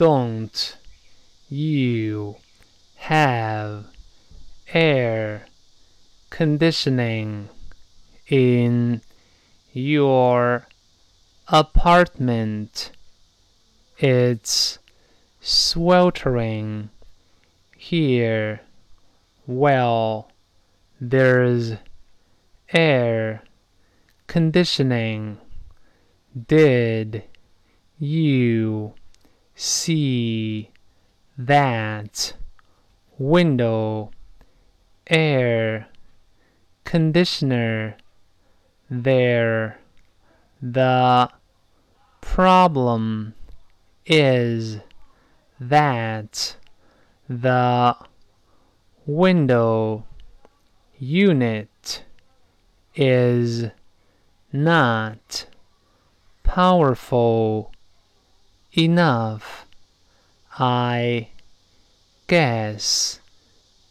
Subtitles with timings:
[0.00, 0.78] don't
[1.50, 2.34] you
[2.96, 3.84] have
[4.72, 5.44] air
[6.30, 7.50] conditioning
[8.26, 9.02] in
[9.74, 10.66] your
[11.48, 12.92] apartment?
[13.98, 14.78] It's
[15.38, 16.88] sweltering
[17.76, 18.62] here.
[19.46, 20.30] Well,
[20.98, 21.74] there's
[22.72, 23.42] air
[24.26, 25.36] conditioning.
[26.48, 27.22] Did
[27.98, 28.94] you
[29.60, 30.70] see
[31.36, 32.32] that
[33.18, 34.10] window
[35.06, 35.86] air
[36.84, 37.94] conditioner
[38.88, 39.78] there?
[40.62, 41.30] The
[42.22, 43.34] problem
[44.06, 44.78] is
[45.60, 46.56] that
[47.28, 47.96] the
[49.04, 50.06] window
[50.98, 52.04] unit
[52.94, 53.66] is
[54.52, 55.46] not
[56.44, 57.72] powerful
[58.76, 59.66] enough.
[60.58, 61.28] I
[62.26, 63.20] guess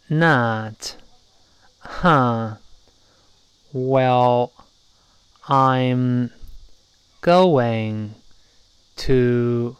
[0.09, 0.95] not.
[1.79, 2.55] Huh.
[3.73, 4.51] Well,
[5.47, 6.31] I'm
[7.21, 8.15] going
[8.97, 9.77] to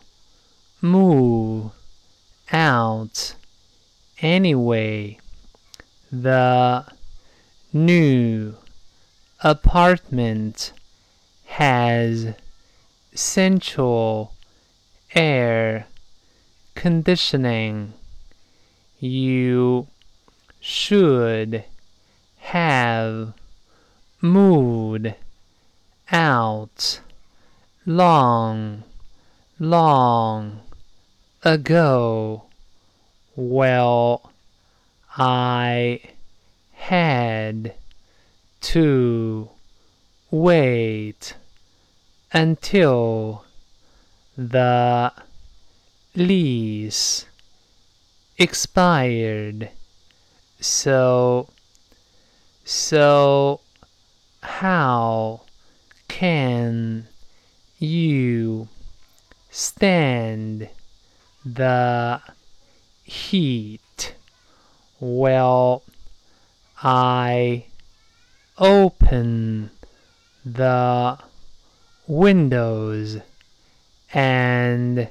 [0.82, 1.72] move
[2.52, 3.36] out
[4.22, 5.18] anyway.
[6.12, 6.86] The
[7.72, 8.56] new
[9.42, 10.74] apartment
[11.46, 12.34] has
[13.14, 14.34] central
[15.16, 15.88] air
[16.76, 17.94] conditioning.
[19.00, 19.88] You
[20.60, 21.64] should
[22.38, 23.34] have
[24.22, 25.14] moved
[26.12, 27.00] out
[27.86, 28.84] long,
[29.60, 30.62] long
[31.44, 32.44] ago.
[33.36, 34.32] Well,
[35.18, 36.02] I
[36.74, 37.74] had
[38.62, 39.50] to
[40.32, 41.36] wait
[42.34, 43.46] until
[44.40, 45.12] the
[46.16, 47.26] lease
[48.38, 49.70] expired.
[50.62, 51.50] So,
[52.64, 53.60] so
[54.42, 55.42] how
[56.08, 57.10] can
[57.80, 58.70] you
[59.52, 60.70] stand
[61.46, 62.22] the
[63.04, 64.16] heat?
[65.02, 65.84] Well,
[66.82, 67.66] I
[68.58, 69.72] open
[70.46, 71.18] the
[72.08, 73.18] windows
[74.14, 75.08] and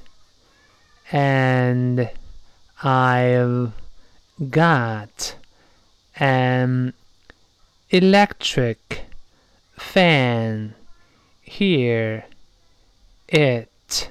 [1.11, 2.11] and
[2.83, 3.73] I've
[4.51, 5.35] got
[6.17, 6.93] an
[7.91, 9.05] electric
[9.77, 10.75] fan
[11.43, 12.25] here.
[13.29, 14.11] It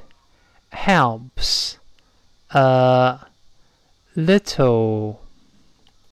[0.72, 1.78] helps
[2.52, 3.19] a
[4.16, 5.22] little